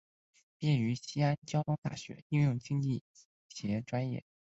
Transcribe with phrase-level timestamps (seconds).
[0.57, 3.03] 毕业于西安交通大学应用经济
[3.49, 4.25] 学专业。